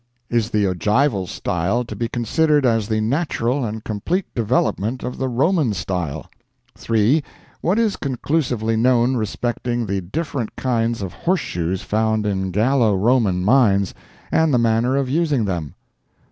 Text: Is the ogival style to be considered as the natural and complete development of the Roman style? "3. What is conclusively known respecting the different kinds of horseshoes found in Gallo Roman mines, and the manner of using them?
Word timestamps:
Is 0.31 0.49
the 0.49 0.65
ogival 0.65 1.27
style 1.27 1.83
to 1.85 1.95
be 1.95 2.09
considered 2.09 2.65
as 2.65 2.87
the 2.87 2.99
natural 3.01 3.63
and 3.63 3.83
complete 3.83 4.25
development 4.33 5.03
of 5.03 5.19
the 5.19 5.27
Roman 5.27 5.73
style? 5.75 6.27
"3. 6.75 7.21
What 7.61 7.77
is 7.77 7.97
conclusively 7.97 8.75
known 8.75 9.15
respecting 9.15 9.85
the 9.85 10.01
different 10.01 10.55
kinds 10.55 11.03
of 11.03 11.13
horseshoes 11.13 11.83
found 11.83 12.25
in 12.25 12.49
Gallo 12.49 12.95
Roman 12.95 13.43
mines, 13.45 13.93
and 14.31 14.51
the 14.51 14.57
manner 14.57 14.97
of 14.97 15.07
using 15.07 15.45
them? 15.45 15.75